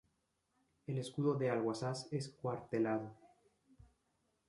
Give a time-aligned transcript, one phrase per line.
[0.87, 3.11] El escudo de Alguazas es cuartelado.